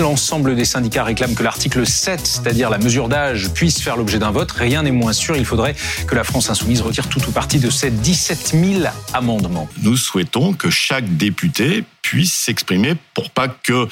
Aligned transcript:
L'ensemble 0.00 0.56
des 0.56 0.64
syndicats 0.64 1.04
réclament 1.04 1.34
que 1.34 1.42
l'article 1.42 1.86
7, 1.86 2.20
c'est-à-dire 2.26 2.70
la 2.70 2.78
mesure 2.78 3.08
d'âge, 3.08 3.50
puisse 3.50 3.82
faire 3.82 3.98
l'objet 3.98 4.18
d'un 4.18 4.30
vote. 4.30 4.50
Rien 4.50 4.82
n'est 4.82 4.92
moins 4.92 5.12
sûr. 5.12 5.36
Il 5.36 5.44
faudrait 5.44 5.76
que 6.06 6.14
la 6.14 6.24
France 6.24 6.48
insoumise 6.48 6.80
retire 6.80 7.06
tout 7.06 7.20
ou 7.28 7.30
partie 7.32 7.58
de 7.58 7.68
ces 7.68 7.90
17 7.90 8.54
000 8.54 8.84
amendements. 9.12 9.68
Nous 9.82 9.98
souhaitons 9.98 10.54
que 10.54 10.70
chaque 10.70 11.18
député 11.18 11.84
puisse 12.00 12.32
s'exprimer 12.32 12.94
pour 13.12 13.28
pas 13.28 13.48
que 13.48 13.88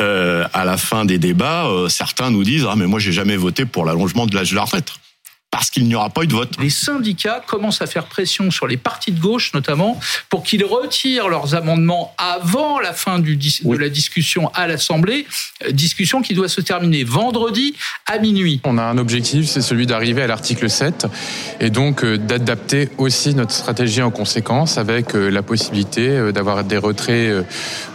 euh, 0.00 0.48
à 0.52 0.64
la 0.64 0.76
fin 0.76 1.04
des 1.04 1.18
débats 1.18 1.66
euh, 1.66 1.88
certains 1.88 2.30
nous 2.30 2.42
disent 2.42 2.66
ah 2.68 2.74
mais 2.76 2.86
moi 2.86 2.98
j'ai 2.98 3.12
jamais 3.12 3.36
voté 3.36 3.66
pour 3.66 3.84
l'allongement 3.84 4.26
de 4.26 4.34
l'âge 4.34 4.50
de 4.50 4.56
la 4.56 4.62
retraite 4.62 4.90
parce 5.56 5.70
qu'il 5.70 5.84
n'y 5.84 5.94
aura 5.94 6.10
pas 6.10 6.24
eu 6.24 6.26
de 6.26 6.34
vote. 6.34 6.52
Les 6.60 6.68
syndicats 6.68 7.42
commencent 7.46 7.80
à 7.80 7.86
faire 7.86 8.04
pression 8.04 8.50
sur 8.50 8.66
les 8.66 8.76
partis 8.76 9.10
de 9.10 9.18
gauche, 9.18 9.54
notamment, 9.54 9.98
pour 10.28 10.42
qu'ils 10.42 10.66
retirent 10.66 11.28
leurs 11.28 11.54
amendements 11.54 12.14
avant 12.18 12.78
la 12.78 12.92
fin 12.92 13.18
du, 13.18 13.36
de 13.36 13.76
la 13.78 13.88
discussion 13.88 14.50
à 14.52 14.66
l'Assemblée, 14.66 15.26
euh, 15.64 15.70
discussion 15.72 16.20
qui 16.20 16.34
doit 16.34 16.50
se 16.50 16.60
terminer 16.60 17.04
vendredi 17.04 17.74
à 18.04 18.18
minuit. 18.18 18.60
On 18.64 18.76
a 18.76 18.82
un 18.82 18.98
objectif, 18.98 19.46
c'est 19.46 19.62
celui 19.62 19.86
d'arriver 19.86 20.20
à 20.20 20.26
l'article 20.26 20.68
7 20.68 21.06
et 21.60 21.70
donc 21.70 22.04
euh, 22.04 22.18
d'adapter 22.18 22.90
aussi 22.98 23.34
notre 23.34 23.52
stratégie 23.52 24.02
en 24.02 24.10
conséquence 24.10 24.76
avec 24.76 25.14
euh, 25.14 25.30
la 25.30 25.42
possibilité 25.42 26.32
d'avoir 26.34 26.64
des 26.64 26.76
retraits 26.76 27.46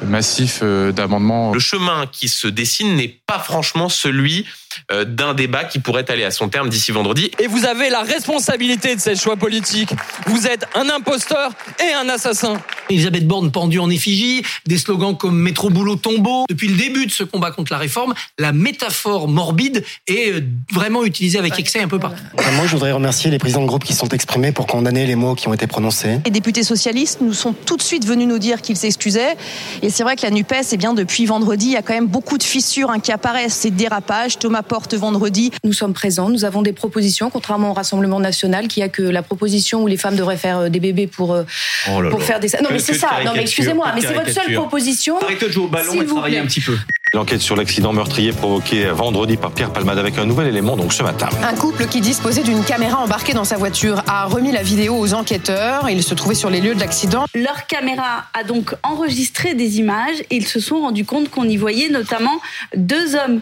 massifs 0.04 0.64
d'amendements. 0.64 1.54
Le 1.54 1.60
chemin 1.60 2.08
qui 2.12 2.28
se 2.28 2.48
dessine 2.48 2.96
n'est 2.96 3.20
pas 3.28 3.38
franchement 3.38 3.88
celui 3.88 4.48
d'un 4.90 5.34
débat 5.34 5.64
qui 5.64 5.80
pourrait 5.80 6.10
aller 6.10 6.24
à 6.24 6.32
son 6.32 6.50
terme 6.50 6.70
d'ici 6.70 6.92
vendredi. 6.92 7.32
Et 7.40 7.48
vous 7.48 7.66
avez 7.66 7.90
la 7.90 8.02
responsabilité 8.02 8.96
de 8.96 9.02
ces 9.02 9.16
choix 9.16 9.38
politiques. 9.38 9.92
Vous 10.28 10.48
êtes 10.48 10.66
un 10.76 10.90
imposteur 10.90 11.52
et 11.80 11.94
un 11.94 12.10
assassin. 12.10 12.62
Elisabeth 12.92 13.28
Borne 13.28 13.52
pendue 13.52 13.80
en 13.80 13.90
effigie, 13.90 14.44
des 14.66 14.78
slogans 14.78 15.16
comme 15.16 15.38
métro 15.38 15.70
boulot 15.70 15.96
tombeau. 15.96 16.46
Depuis 16.50 16.68
le 16.68 16.78
début 16.78 17.06
de 17.06 17.12
ce 17.12 17.24
combat 17.24 17.52
contre 17.52 17.72
la 17.72 17.78
réforme, 17.78 18.14
la 18.38 18.52
métaphore 18.52 19.28
morbide 19.28 19.84
est 20.08 20.32
euh, 20.32 20.42
vraiment 20.74 21.04
utilisée 21.04 21.40
avec 21.40 21.58
excès 21.58 21.82
un 21.82 21.88
peu 21.88 22.00
partout. 22.00 22.22
Moi, 22.56 22.66
je 22.66 22.72
voudrais 22.72 22.92
remercier 22.92 23.32
les 23.32 23.38
présidents 23.38 23.62
de 23.62 23.68
groupe 23.68 23.84
qui 23.84 23.94
sont 23.94 24.10
exprimés 24.10 24.52
pour 24.52 24.68
condamner 24.68 25.06
les 25.06 25.16
mots 25.16 25.36
qui 25.36 25.48
ont 25.48 25.54
été 25.54 25.68
prononcés. 25.68 26.20
Les 26.26 26.32
députés 26.32 26.64
socialistes 26.64 27.20
nous 27.22 27.34
sont 27.34 27.54
tout 27.54 27.78
de 27.78 27.82
suite 27.82 28.06
venus 28.06 28.28
nous 28.28 28.40
dire 28.40 28.62
qu'ils 28.62 28.76
s'excusaient. 28.78 29.36
Et 29.82 29.90
c'est 29.90 30.04
vrai 30.04 30.16
que 30.16 30.24
la 30.24 30.32
NUPES, 30.32 30.74
eh 30.74 30.78
bien, 30.78 30.94
depuis 30.94 31.26
vendredi, 31.26 31.68
il 31.68 31.72
y 31.72 31.78
a 31.78 31.82
quand 31.82 31.94
même 31.94 32.08
beaucoup 32.08 32.38
de 32.38 32.44
fissures 32.44 32.90
hein, 32.90 33.00
qui 33.00 33.12
apparaissent, 33.12 33.54
ces 33.54 33.72
dérapages. 33.72 34.38
Thomas 34.38 34.64
porte 34.64 34.94
vendredi. 34.94 35.52
Nous 35.64 35.74
sommes 35.74 35.94
présents, 35.94 36.30
nous 36.30 36.46
avons 36.46 36.62
des 36.62 36.74
propositions, 36.74 37.30
contrairement 37.30 37.72
au 37.72 37.74
Rassemblement 37.74 38.20
national 38.20 38.68
qui 38.68 38.82
a 38.82 38.90
que 38.90 39.02
la 39.02 39.22
proposition 39.22 39.84
où 39.84 39.88
les 39.88 39.98
femmes 39.98 40.16
devraient 40.16 40.38
faire 40.38 40.60
euh, 40.60 40.70
des 40.70 40.80
bébés 40.80 41.08
pour, 41.08 41.34
euh, 41.34 41.44
oh 41.90 42.02
pour 42.10 42.22
faire 42.22 42.40
des... 42.40 42.50
Non 42.62 42.70
mais 42.72 42.80
c'est 42.82 42.94
ça, 42.94 43.24
non 43.26 43.34
mais 43.34 43.42
excusez-moi, 43.42 43.92
mais 43.96 44.02
c'est 44.02 44.14
votre 44.14 44.32
seule 44.32 44.54
proposition. 44.54 45.18
Arrêtez 45.20 45.48
de 45.48 45.52
jouer 45.52 45.66
au 45.66 45.68
ballon 45.68 46.02
et 46.02 46.06
travaillez 46.06 46.40
un 46.40 46.46
petit 46.46 46.62
peu. 46.62 46.78
L'enquête 47.14 47.42
sur 47.42 47.58
l'accident 47.58 47.92
meurtrier 47.92 48.32
provoqué 48.32 48.86
vendredi 48.86 49.36
par 49.36 49.52
Pierre 49.52 49.74
Palmade 49.74 49.98
avec 49.98 50.18
un 50.18 50.26
nouvel 50.26 50.48
élément 50.48 50.78
donc 50.78 50.94
ce 50.94 51.04
matin. 51.04 51.28
Un 51.44 51.56
couple 51.56 51.88
qui 51.88 52.00
disposait 52.00 52.44
d'une 52.44 52.64
caméra 52.64 53.00
embarquée 53.00 53.34
dans 53.34 53.44
sa 53.44 53.58
voiture 53.58 54.02
a 54.08 54.26
remis 54.28 54.54
la 54.54 54.64
vidéo 54.64 54.98
aux 54.98 55.14
enquêteurs. 55.14 55.90
Ils 55.90 56.04
se 56.04 56.14
trouvaient 56.14 56.36
sur 56.36 56.50
les 56.50 56.62
lieux 56.62 56.74
de 56.74 56.80
l'accident. 56.80 57.26
Leur 57.36 57.68
caméra 57.68 58.28
a 58.34 58.46
donc 58.46 58.74
enregistré 58.84 59.56
des 59.56 59.80
images 59.80 60.22
et 60.30 60.38
ils 60.38 60.48
se 60.48 60.62
sont 60.62 60.80
rendus 60.80 61.04
compte 61.04 61.30
qu'on 61.30 61.44
y 61.44 61.58
voyait 61.58 61.90
notamment 61.90 62.40
deux 62.78 63.16
hommes 63.16 63.42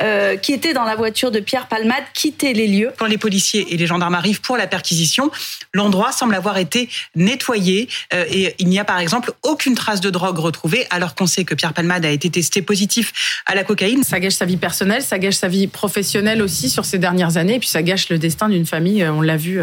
euh, 0.00 0.36
qui 0.36 0.52
étaient 0.52 0.72
dans 0.72 0.84
la 0.84 0.96
voiture 0.96 1.30
de 1.30 1.40
Pierre 1.40 1.66
Palmade 1.68 2.04
quitter 2.14 2.54
les 2.54 2.68
lieux. 2.68 2.92
Quand 2.98 3.06
les 3.06 3.18
policiers 3.18 3.74
et 3.74 3.76
les 3.76 3.86
gendarmes 3.86 4.14
arrivent 4.14 4.40
pour 4.40 4.56
la 4.56 4.66
perquisition, 4.66 5.30
l'endroit 5.74 6.12
semble 6.12 6.34
avoir 6.34 6.56
été 6.56 6.88
nettoyé 7.14 7.88
euh, 8.14 8.24
et 8.30 8.54
il 8.58 8.68
n'y 8.68 8.78
a 8.78 8.84
par 8.84 8.98
exemple 8.98 9.32
aucune 9.42 9.74
trace 9.74 10.00
de 10.00 10.08
drogue 10.10 10.38
retrouvée 10.38 10.86
alors 10.90 11.14
qu'on 11.14 11.26
sait 11.26 11.44
que 11.44 11.54
Pierre 11.54 11.74
Palmade 11.74 12.06
a 12.06 12.10
été 12.10 12.30
testé 12.30 12.62
positif 12.66 13.42
à 13.46 13.54
la 13.54 13.64
cocaïne. 13.64 14.02
Ça 14.02 14.20
gâche 14.20 14.34
sa 14.34 14.44
vie 14.44 14.58
personnelle, 14.58 15.02
ça 15.02 15.18
gâche 15.18 15.36
sa 15.36 15.48
vie 15.48 15.66
professionnelle 15.66 16.42
aussi 16.42 16.68
sur 16.68 16.84
ces 16.84 16.98
dernières 16.98 17.38
années 17.38 17.54
et 17.54 17.58
puis 17.58 17.68
ça 17.68 17.82
gâche 17.82 18.10
le 18.10 18.18
destin 18.18 18.50
d'une 18.50 18.66
famille, 18.66 19.02
euh, 19.02 19.12
on 19.12 19.22
l'a 19.22 19.38
vu 19.38 19.60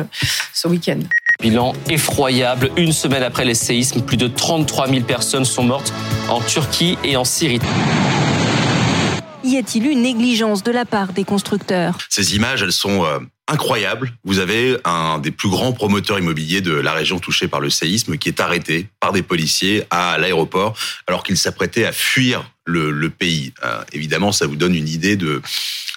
ce 0.53 0.67
week-end. 0.67 0.99
Bilan 1.39 1.73
effroyable, 1.89 2.71
une 2.77 2.91
semaine 2.91 3.23
après 3.23 3.45
les 3.45 3.53
séismes, 3.53 4.01
plus 4.01 4.17
de 4.17 4.27
33 4.27 4.87
000 4.87 5.01
personnes 5.01 5.45
sont 5.45 5.63
mortes 5.63 5.93
en 6.29 6.41
Turquie 6.41 6.97
et 7.03 7.17
en 7.17 7.25
Syrie. 7.25 7.59
Y 9.53 9.59
a-t-il 9.59 9.85
eu 9.85 9.95
négligence 9.95 10.63
de 10.63 10.71
la 10.71 10.83
part 10.83 11.13
des 11.13 11.25
constructeurs? 11.25 11.99
Ces 12.09 12.35
images, 12.35 12.63
elles 12.63 12.71
sont 12.71 13.05
euh, 13.05 13.19
incroyables. 13.47 14.11
Vous 14.23 14.39
avez 14.39 14.77
un 14.83 15.19
des 15.19 15.29
plus 15.29 15.47
grands 15.47 15.73
promoteurs 15.73 16.17
immobiliers 16.17 16.61
de 16.61 16.73
la 16.73 16.91
région 16.91 17.19
touchée 17.19 17.47
par 17.47 17.59
le 17.59 17.69
séisme 17.69 18.17
qui 18.17 18.29
est 18.29 18.39
arrêté 18.39 18.87
par 18.99 19.11
des 19.11 19.21
policiers 19.21 19.83
à 19.91 20.17
l'aéroport 20.17 20.75
alors 21.05 21.21
qu'il 21.21 21.37
s'apprêtait 21.37 21.85
à 21.85 21.91
fuir 21.91 22.49
le, 22.65 23.09
pays. 23.09 23.53
Euh, 23.63 23.83
évidemment, 23.91 24.31
ça 24.31 24.47
vous 24.47 24.55
donne 24.55 24.73
une 24.73 24.89
idée 24.89 25.17
de 25.17 25.39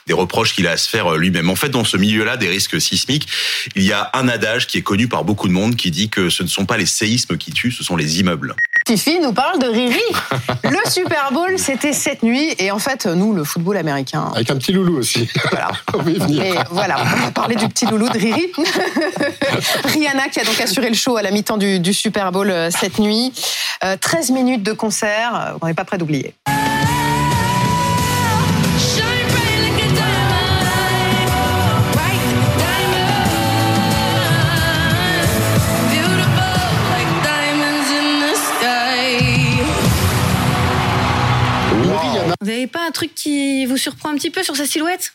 des 0.06 0.12
reproches 0.12 0.54
qu'il 0.54 0.66
a 0.66 0.72
à 0.72 0.76
se 0.76 0.88
faire 0.88 1.14
euh, 1.14 1.16
lui-même. 1.16 1.48
En 1.48 1.56
fait, 1.56 1.70
dans 1.70 1.84
ce 1.84 1.96
milieu-là 1.96 2.36
des 2.36 2.48
risques 2.48 2.78
sismiques, 2.78 3.26
il 3.74 3.84
y 3.84 3.92
a 3.92 4.10
un 4.12 4.28
adage 4.28 4.66
qui 4.66 4.76
est 4.76 4.82
connu 4.82 5.08
par 5.08 5.24
beaucoup 5.24 5.48
de 5.48 5.54
monde 5.54 5.76
qui 5.76 5.90
dit 5.90 6.10
que 6.10 6.28
ce 6.28 6.42
ne 6.42 6.48
sont 6.48 6.66
pas 6.66 6.76
les 6.76 6.84
séismes 6.84 7.38
qui 7.38 7.52
tuent, 7.52 7.72
ce 7.72 7.82
sont 7.82 7.96
les 7.96 8.20
immeubles. 8.20 8.54
Fifi 8.86 9.18
nous 9.18 9.32
parle 9.32 9.58
de 9.58 9.66
Riri. 9.66 10.00
Le 10.62 10.78
Super 10.88 11.30
Bowl, 11.32 11.58
c'était 11.58 11.92
cette 11.92 12.22
nuit. 12.22 12.54
Et 12.60 12.70
en 12.70 12.78
fait, 12.78 13.06
nous, 13.06 13.32
le 13.32 13.42
football 13.42 13.78
américain. 13.78 14.30
Avec 14.32 14.48
un 14.48 14.56
petit 14.56 14.72
loulou 14.72 14.98
aussi. 14.98 15.28
Voilà. 15.50 15.70
Et 16.30 16.54
voilà, 16.70 16.96
on 17.00 17.24
va 17.24 17.30
parler 17.32 17.56
du 17.56 17.66
petit 17.68 17.86
loulou 17.86 18.08
de 18.08 18.16
Riri. 18.16 18.52
Rihanna 19.84 20.28
qui 20.28 20.38
a 20.38 20.44
donc 20.44 20.60
assuré 20.60 20.88
le 20.88 20.94
show 20.94 21.16
à 21.16 21.22
la 21.22 21.32
mi-temps 21.32 21.56
du, 21.56 21.92
Super 21.92 22.30
Bowl 22.30 22.48
euh, 22.48 22.70
cette 22.70 23.00
nuit. 23.00 23.32
13 24.00 24.30
minutes 24.30 24.62
de 24.62 24.72
concert, 24.72 25.56
on 25.60 25.66
n'est 25.66 25.74
pas 25.74 25.84
prêt 25.84 25.98
d'oublier. 25.98 26.34
Vous 42.46 42.52
n'avez 42.52 42.68
pas 42.68 42.86
un 42.86 42.92
truc 42.92 43.12
qui 43.12 43.66
vous 43.66 43.76
surprend 43.76 44.10
un 44.10 44.14
petit 44.14 44.30
peu 44.30 44.44
sur 44.44 44.54
sa 44.54 44.66
silhouette? 44.66 45.14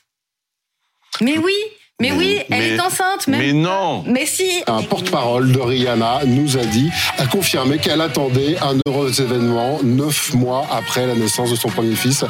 Mais 1.21 1.37
oui 1.37 1.53
mais, 2.01 2.11
oui, 2.11 2.39
elle 2.49 2.63
est 2.63 2.79
enceinte. 2.79 3.27
Mais 3.27 3.53
non. 3.53 4.03
Mais 4.07 4.25
si. 4.25 4.63
Un 4.65 4.81
porte-parole 4.81 5.51
de 5.51 5.59
Rihanna 5.59 6.21
nous 6.25 6.57
a 6.57 6.65
dit, 6.65 6.89
a 7.19 7.27
confirmé 7.27 7.77
qu'elle 7.77 8.01
attendait 8.01 8.57
un 8.57 8.75
heureux 8.87 9.21
événement 9.21 9.79
neuf 9.83 10.33
mois 10.33 10.65
après 10.71 11.05
la 11.05 11.13
naissance 11.13 11.51
de 11.51 11.55
son 11.55 11.69
premier 11.69 11.95
fils. 11.95 12.25